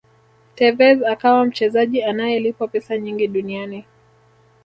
tevez 0.55 1.03
akawa 1.03 1.45
mchezaji 1.45 2.03
anayelipwa 2.03 2.67
pesa 2.67 2.97
nyingi 2.97 3.27
duniani 3.27 3.85